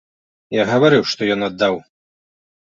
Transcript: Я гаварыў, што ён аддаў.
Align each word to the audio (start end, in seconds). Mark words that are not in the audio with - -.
Я 0.55 0.63
гаварыў, 0.71 1.05
што 1.13 1.21
ён 1.37 1.47
аддаў. 1.51 1.81